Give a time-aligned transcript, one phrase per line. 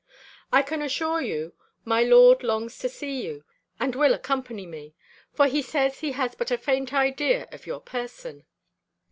[0.51, 1.53] I can assure you,
[1.85, 3.43] my lord longs to see you,
[3.79, 4.95] and will accompany me;
[5.31, 8.45] for, he says, he has but a faint idea of your person.